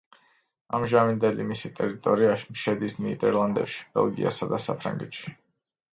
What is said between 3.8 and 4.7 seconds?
ბელგიასა და